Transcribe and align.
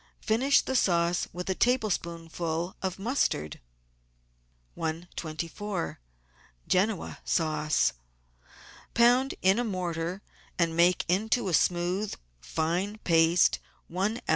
Finish 0.23 0.61
the 0.61 0.75
sauce 0.75 1.27
with 1.31 1.47
a 1.47 1.53
tablespoonful 1.53 2.75
of 2.81 2.97
mustard. 2.97 3.59
i24~QEN0A 4.75 7.17
SAUCE 7.23 7.93
Pound 8.95 9.35
in 9.43 9.59
a 9.59 9.63
mortar, 9.63 10.23
and 10.57 10.75
make 10.75 11.05
into 11.07 11.49
a 11.49 11.53
smooth, 11.53 12.15
fine 12.39 12.97
paste, 13.03 13.59
one 13.87 14.17
oz. 14.27 14.29